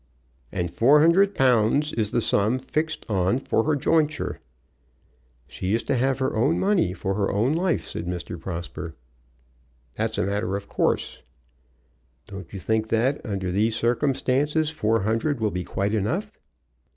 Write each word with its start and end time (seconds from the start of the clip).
"And 0.51 0.71
four 0.71 0.99
hundred 0.99 1.35
pounds 1.35 1.93
is 1.93 2.09
the 2.09 2.21
sum 2.21 2.57
fixed 2.57 3.05
on 3.07 3.37
for 3.37 3.65
her 3.65 3.75
jointure." 3.75 4.39
"She 5.47 5.75
is 5.75 5.83
to 5.83 5.93
have 5.93 6.17
her 6.17 6.35
own 6.35 6.57
money 6.59 6.91
for 6.91 7.13
her 7.13 7.31
own 7.31 7.53
life," 7.53 7.85
said 7.87 8.07
Mr. 8.07 8.39
Prosper. 8.39 8.95
"That's 9.95 10.17
a 10.17 10.23
matter 10.25 10.55
of 10.55 10.67
course." 10.67 11.21
"Don't 12.25 12.51
you 12.51 12.57
think 12.57 12.87
that, 12.87 13.23
under 13.23 13.51
these 13.51 13.75
circumstances, 13.75 14.71
four 14.71 15.01
hundred 15.03 15.39
will 15.39 15.51
be 15.51 15.63
quite 15.63 15.93
enough?" 15.93 16.31